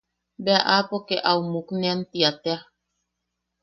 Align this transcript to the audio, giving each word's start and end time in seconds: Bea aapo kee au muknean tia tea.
Bea 0.43 0.61
aapo 0.75 0.97
kee 1.07 1.21
au 1.29 1.39
muknean 1.51 1.99
tia 2.11 2.29
tea. 2.43 2.59